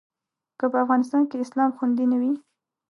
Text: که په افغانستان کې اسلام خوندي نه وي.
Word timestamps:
که 0.59 0.65
په 0.71 0.77
افغانستان 0.83 1.23
کې 1.29 1.41
اسلام 1.45 1.69
خوندي 1.77 2.05
نه 2.11 2.17
وي. 2.21 2.33